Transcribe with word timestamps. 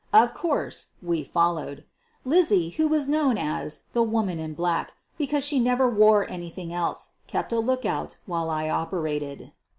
Of 0.11 0.33
course, 0.33 0.93
we 1.03 1.23
followed. 1.23 1.83
Lizzie, 2.25 2.69
who 2.71 2.87
was 2.87 3.07
known 3.07 3.37
as 3.37 3.81
"The 3.93 4.01
Woman 4.01 4.39
in 4.39 4.55
Black," 4.55 4.93
jecause 5.19 5.43
she 5.43 5.59
never 5.59 5.87
wore 5.87 6.27
anything 6.27 6.73
else, 6.73 7.11
kept 7.27 7.53
a 7.53 7.59
lookout 7.59 8.17
while 8.25 8.49
I 8.49 8.67
operated. 8.67 9.51